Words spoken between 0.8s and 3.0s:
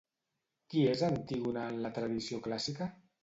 és Antígona en la tradició clàssica?